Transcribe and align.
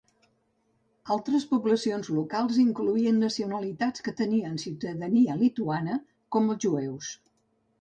Altres 1.15 1.43
poblacions 1.51 2.09
locals 2.15 2.57
incloïen 2.63 3.21
nacionalitats 3.25 4.07
que 4.07 4.15
tenien 4.23 4.59
ciutadania 4.65 5.37
lituana, 5.43 6.03
com 6.37 6.51
els 6.57 6.65
jueus. 6.67 7.13